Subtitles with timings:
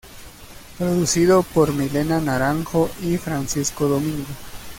[0.79, 4.25] Producido por Milena Naranjo y Francisco Domingo.